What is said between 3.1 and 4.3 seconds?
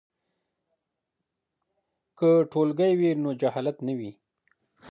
نو جهالت نه وي.